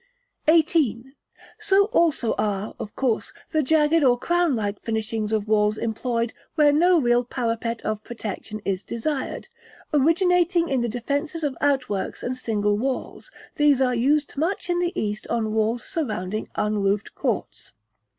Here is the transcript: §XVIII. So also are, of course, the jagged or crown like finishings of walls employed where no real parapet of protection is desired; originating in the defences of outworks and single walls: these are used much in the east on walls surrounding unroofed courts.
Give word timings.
§XVIII. 0.67 1.13
So 1.59 1.85
also 1.93 2.33
are, 2.39 2.73
of 2.79 2.95
course, 2.95 3.31
the 3.51 3.61
jagged 3.61 4.03
or 4.03 4.17
crown 4.17 4.55
like 4.55 4.81
finishings 4.81 5.31
of 5.31 5.47
walls 5.47 5.77
employed 5.77 6.33
where 6.55 6.73
no 6.73 6.99
real 6.99 7.23
parapet 7.23 7.81
of 7.83 8.03
protection 8.03 8.63
is 8.65 8.83
desired; 8.83 9.47
originating 9.93 10.69
in 10.69 10.81
the 10.81 10.89
defences 10.89 11.43
of 11.43 11.55
outworks 11.61 12.23
and 12.23 12.35
single 12.35 12.79
walls: 12.79 13.29
these 13.57 13.79
are 13.79 13.93
used 13.93 14.35
much 14.37 14.71
in 14.71 14.79
the 14.79 14.99
east 14.99 15.27
on 15.27 15.53
walls 15.53 15.83
surrounding 15.83 16.49
unroofed 16.55 17.13
courts. 17.13 17.73